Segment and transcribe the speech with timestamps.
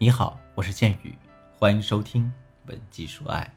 [0.00, 1.12] 你好，我是剑宇，
[1.58, 2.32] 欢迎收听
[2.70, 3.52] 《文姬说爱》。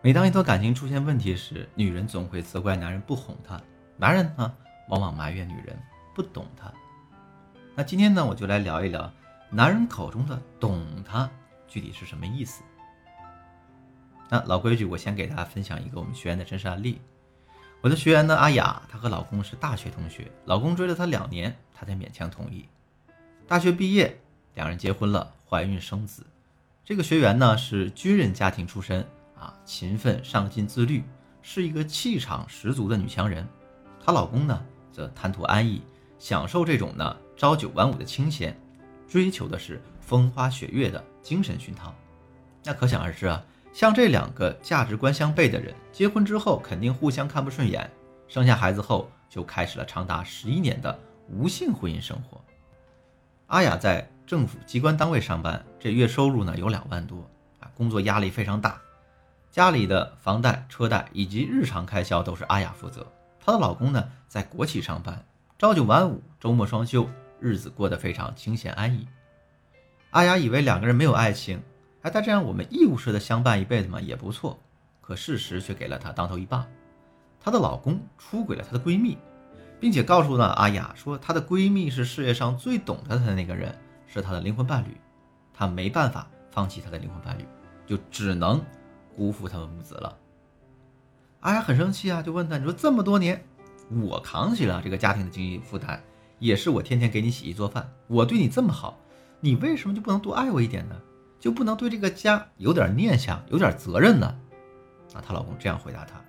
[0.00, 3.60] 每当一段感情出现问题时，女人总会责怪男人不哄她，
[3.98, 4.54] 男人呢，
[4.88, 5.78] 往往埋怨女人
[6.14, 6.72] 不懂他。
[7.74, 9.12] 那今天呢，我就来聊一聊
[9.50, 11.30] 男人口中的“懂他”
[11.68, 12.62] 具体是什么意思。
[14.30, 17.02] 那老规矩，我先给大家分享一个我们学员的真实案例。
[17.82, 22.66] 我的学员呢，阿雅，她和老公是大学同学，老公追了她两年，她才勉强同意。
[23.50, 24.16] 大学毕业，
[24.54, 26.24] 两人结婚了，怀孕生子。
[26.84, 29.04] 这个学员呢是军人家庭出身
[29.36, 31.02] 啊，勤奋、上进、自律，
[31.42, 33.44] 是一个气场十足的女强人。
[34.00, 35.82] 她老公呢则贪图安逸，
[36.16, 38.56] 享受这种呢朝九晚五的清闲，
[39.08, 41.92] 追求的是风花雪月的精神熏陶。
[42.62, 43.44] 那可想而知啊。
[43.72, 47.90] 像这两个价值观相悖的人，结婚之后肯定互相看不顺眼，
[48.28, 50.96] 生下孩子后就开始了长达十一年的
[51.28, 52.40] 无性婚姻生活。
[53.50, 58.80] 阿雅在政府机关单位上班，这月收入呢有两万多啊，工作压力非常大，
[59.50, 63.04] 家里的房贷、车贷以及日常开销都是阿雅负责。
[63.40, 65.24] 她的老公呢在国企上班，
[65.58, 67.08] 朝九晚五，周末双休，
[67.40, 69.04] 日子过得非常清闲安逸。
[70.10, 71.60] 阿雅以为两个人没有爱情。
[72.02, 74.56] 哎，但这样我们义务式的相伴一辈子嘛也不错，
[75.00, 76.64] 可事实却给了她当头一棒，
[77.40, 79.18] 她的老公出轨了她的闺蜜，
[79.80, 83.74] 并且告诉了阿雅说她的闺蜜是世界上最懂她的那个人，
[84.06, 84.96] 是她的灵魂伴侣，
[85.54, 87.44] 她没办法放弃她的灵魂伴侣，
[87.86, 88.62] 就只能
[89.16, 90.16] 辜负他们母子了。
[91.40, 93.42] 阿雅很生气啊，就问他，你说这么多年
[94.02, 95.98] 我扛起了这个家庭的经济负担，
[96.38, 98.98] 也是我天天给你洗衣做饭，我对你这么好，
[99.40, 100.94] 你为什么就不能多爱我一点呢？
[101.40, 104.26] 就不能对这个家有点念想、有点责任呢？
[105.14, 106.20] 啊，她老公这样回答她：“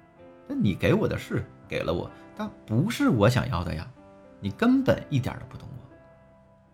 [0.47, 3.87] 那你给我的是给了我，但不是我想要的呀，
[4.41, 5.95] 你根本一点都不懂我。”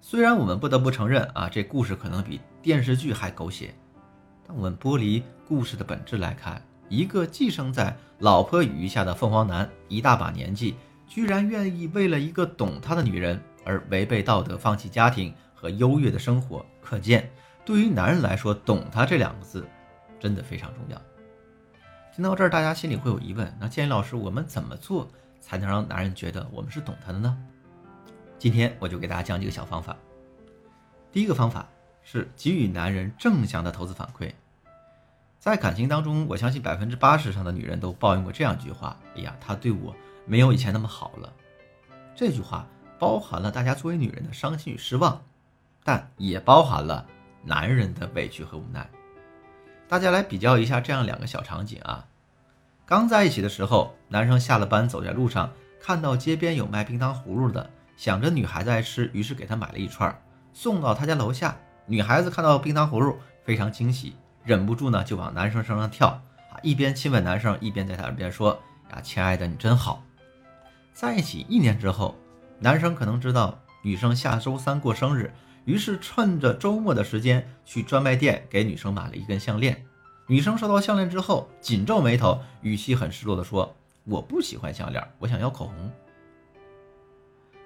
[0.02, 3.76] 虽然我们不得不承认啊，这故事可能比电视剧还狗血，
[4.48, 10.76] 但我们剥离故事的本质来看，一个寄生在老婆羽翼下的凤凰男，一大把年纪，
[11.08, 17.30] 居然愿意为了一个懂他的女人而违背道德、放弃家庭和优越的生活，可见。
[17.66, 19.68] 对于男人来说，“懂他”这两个字，
[20.20, 21.02] 真的非常重要。
[22.18, 25.08] 听到这儿，大家心里会有疑问：那建议老师，我们怎么做
[25.40, 27.38] 才能让男人觉得我们是懂他的呢？
[28.40, 29.96] 今天我就给大家讲几个小方法。
[31.12, 31.68] 第一个方法
[32.02, 34.34] 是给予男人正向的投资反馈。
[35.38, 39.96] 在感情当中，我相信百分之八十上的女人都抱怨过这样一句话：“哎呀，他对我
[40.26, 41.32] 没有以前那么好了。”
[42.18, 42.66] 这句话
[42.98, 45.24] 包含了大家作为女人的伤心与失望，
[45.84, 47.06] 但也包含了。
[47.44, 48.90] 男人的委屈和无奈，
[49.88, 52.06] 大家来比较一下这样两个小场景啊。
[52.86, 60.14] 刚在一起的时候，男生下了班走在路上，看到街边有卖冰糖葫芦的，想着女孩子爱吃，于是给她买了一串，
[60.54, 61.56] 送到他家楼下。
[61.86, 66.10] 女孩子看到冰糖葫芦非常惊喜，忍不住呢就往男生身上跳
[66.52, 68.60] 啊，一边亲吻男生，一边在他耳边说
[68.92, 70.04] ：“呀，亲爱的，你真好。”
[70.94, 72.16] 在一起一年之后，
[72.60, 75.32] 男生可能知道女生下周三过生日。
[75.68, 79.86] 于是趁着周末的时间去专卖店给女生买了一根项链。
[80.26, 83.76] 女生收到项链之后，紧皱眉头，语气很失落地说
[84.06, 85.92] ：“我不喜欢项链，我想要口红。”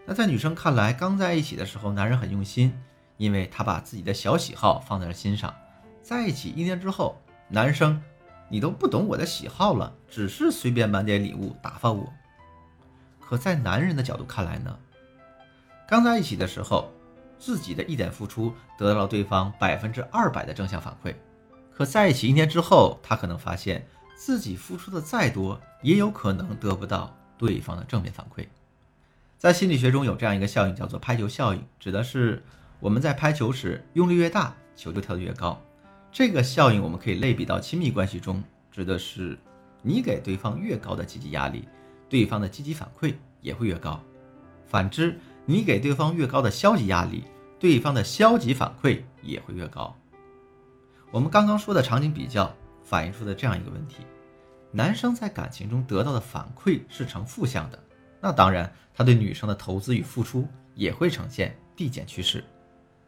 [0.03, 2.73] 那在女生看来，刚在一起的时候，男人很用心，
[3.17, 5.53] 因为他把自己的小喜好放在了心上。
[6.01, 8.01] 在一起一年之后，男生，
[8.49, 12.11] 你都不懂我的喜好了，只是随便买点礼物打发我。
[13.19, 14.75] 可在男人的角度看来呢？
[15.87, 16.91] 刚在一起的时候。
[17.41, 21.15] 自己的一点付出得到了对方百分之二百的正向反馈，
[21.73, 28.45] 可在一起一年之后，他可能发现自己付出的再多，也有可能得不到对方的正面反馈。
[29.39, 32.43] 在心理学中有这样一个效应，叫做拍球效应，指的是
[32.79, 35.59] 我们在拍球时用力越大，球就跳得越高。
[36.11, 39.35] 这个效应我们可以类比到亲密关系中，指的是
[39.81, 41.67] 你给对方越高的积极压力，
[42.07, 43.99] 对方的积极反馈也会越高。
[44.67, 47.23] 反之，你给对方越高的消极压力，
[47.59, 49.95] 对方的消极反馈也会越高。
[51.11, 54.05] 我们刚刚说的场景比较反映出的这样一个问题：
[54.71, 57.83] 男生在感情中得到的反馈是呈负向的，
[58.21, 62.43] 那当然他对女生的投资与付出也会呈现递减趋势。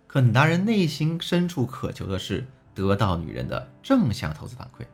[0.07, 2.45] 可男人内心深处渴求的是
[2.75, 4.85] 得到女人的正向投资反馈。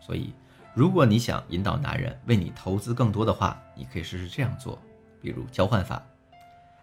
[0.00, 0.32] 所以，
[0.74, 4.78] 如果你想引导男人为你投资更多的话，你可以试试这样做，
[5.20, 6.02] 比如交换法。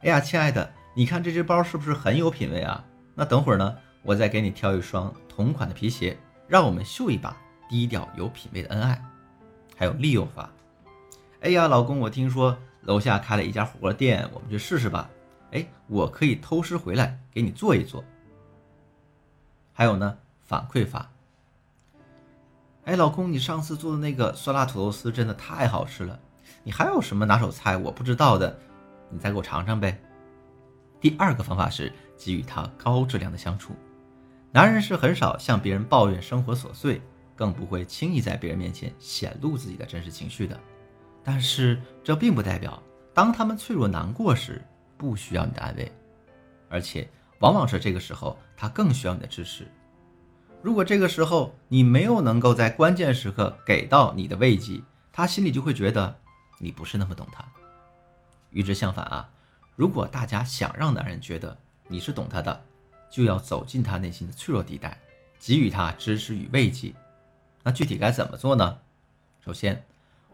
[0.02, 2.84] 哎呀，亲爱的，你看这只包是不是很有品位啊？
[3.16, 6.16] 那等会儿呢，我再给你挑一双同款的皮鞋，
[6.48, 7.36] 让我们秀一把
[7.68, 9.04] 低调有品位的恩爱。
[9.76, 10.50] 还有利诱法。
[11.42, 15.10] 哎呀，老公，我听说楼下开了一家火锅店，我们去试试吧。
[15.52, 18.04] 哎，我可以偷师回来给你做一做。
[19.74, 21.10] 还有呢，反馈法。
[22.86, 26.20] 哎，老公，你上次做的那个酸辣土豆丝真的太好吃了，
[26.64, 28.60] 你还有什么拿手菜我不知道的，
[29.10, 30.00] 你再给我尝尝呗。
[31.00, 33.74] 第二个方法是给予他高质量的相处。
[34.52, 37.02] 男人是很少向别人抱怨生活琐碎，
[37.36, 40.60] 更不会轻易在别人面前显露自己的真实情绪的。
[41.24, 42.82] 但是这并不代表，
[43.14, 44.62] 当他们脆弱难过时，
[44.98, 45.92] 不需要你的安慰，
[46.70, 47.08] 而且
[47.40, 49.68] 往往是这个时候，他更需要你的支持。
[50.64, 54.82] 如果这个时候你没有能够在关键时刻给到你的慰藉，
[55.12, 56.18] 他心里就会觉得
[56.60, 57.46] 你不是那么懂他。
[58.52, 59.30] 与之相反啊。
[59.76, 61.58] 如果大家想让男人觉得
[61.88, 62.64] 你是懂他的，
[63.10, 64.98] 就要走进他内心的脆弱地带，
[65.40, 66.94] 给予他支持与慰藉。
[67.64, 68.78] 那具体该怎么做呢？
[69.46, 69.84] 首先，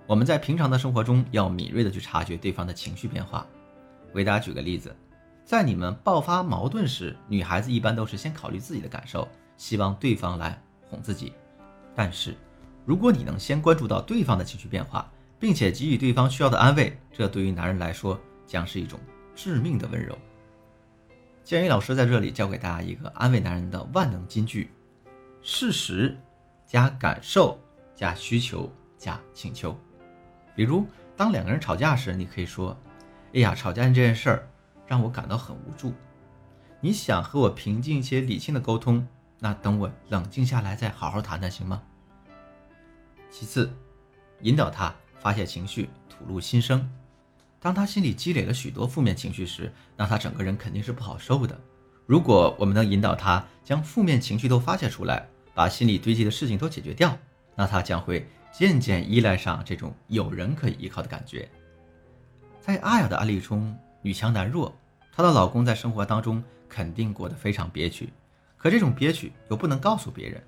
[0.07, 3.45] 我们在平常的生活中要敏锐的去察觉对方的情绪变化。
[4.11, 4.95] 我给大家举个例子，
[5.43, 9.27] 在你们爆发矛盾时，女孩子一般都是先考虑自己的感受，
[9.57, 11.33] 希望对方来哄自己。
[11.95, 12.35] 但是，
[12.85, 15.11] 如果你能先关注到对方的情绪变化，
[15.43, 18.17] 并且给予对方需要的安慰，这对于男人来说
[18.47, 18.97] 将是一种。
[19.35, 20.17] 致命的温柔。
[21.43, 24.69] 建议老师在这里教给大家一个安慰男人的万能金句：
[25.41, 26.17] 事实
[26.65, 27.59] 加感受
[27.93, 29.77] 加需求加请求。
[30.55, 30.87] 比如，
[31.17, 32.77] 当两个人吵架时，你可以说
[33.35, 34.47] ：“哎呀，吵架这件事儿
[34.87, 35.91] 让我感到很无助。
[36.79, 39.05] 你想和我平静且理性的沟通，
[39.39, 41.83] 那等我冷静下来再好好谈谈，行吗？”
[43.29, 43.69] 其次，
[44.39, 46.87] 引导他发泄情绪，吐露心声。
[47.61, 51.57] 当他心里积累了许多负面情绪时，那他整个人肯定是不好受的。
[52.05, 57.17] 如果我们能引导他将负面情绪都发泄出来，把心里堆积的事情都解决掉，
[57.55, 61.49] 那他将会渐渐依赖上这种有人可以依靠的感觉。
[62.59, 64.75] 在阿雅的案例中，女强男弱，
[65.15, 68.11] 她的老公在生活当中肯定过得非常憋屈，
[68.57, 70.43] 可这种憋屈又不能告诉别人。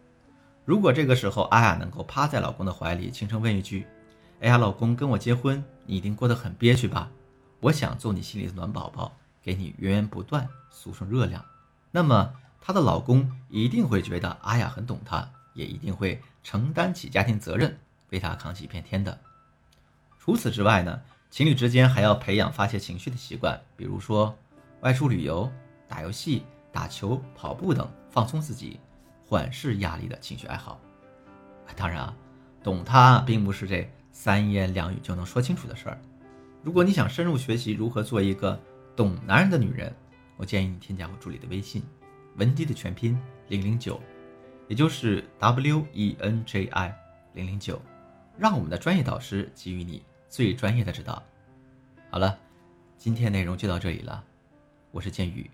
[0.66, 3.86] 如果这个时候阿雅能够趴在老公的怀里，轻声问一句
[4.42, 7.12] ：“哎呀，老公，跟我结婚？”你一定过得很憋屈吧？
[7.60, 11.46] 我想做你心里的暖宝宝，给你源源不断输送热量。
[11.92, 17.78] 那么她的老公一定会觉得阿雅很懂她，也一定会承担起家庭责任，
[18.10, 19.18] 为她扛起一片天的。
[20.20, 21.00] 除此之外呢，
[21.30, 24.36] 情侣之间还要培养发泄情绪的习惯，比如说
[24.81, 25.52] 外出旅游、
[25.88, 28.80] 打游戏、打球、跑步等，放松自己、
[29.28, 30.80] 缓释压力的情绪爱好。
[31.76, 32.16] 当然啊，
[32.64, 33.88] 懂他并不是这。
[34.16, 36.00] 三言两语就能说清楚的事儿。
[36.64, 38.58] 如果你想深入学习如何做一个
[38.96, 39.94] 懂男人的女人，
[40.38, 41.84] 我建议你添加我助理的微信，
[42.38, 43.20] 文姬的全拼
[43.50, 44.02] 零零九，
[44.70, 46.98] 也就是 W E N J I
[47.34, 47.80] 零零九，
[48.38, 51.22] 让我们的专业导师给予你最专业的指导。
[52.10, 52.40] 好了，
[52.98, 54.24] 今天内容就到这里了。
[54.92, 55.52] 我是剑宇，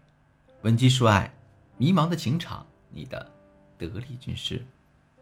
[0.61, 1.33] 文姬说爱，
[1.77, 3.27] 迷茫的情场，你的
[3.79, 4.63] 得力军师。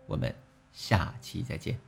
[0.08, 0.36] 我们
[0.74, 1.80] 下期再见。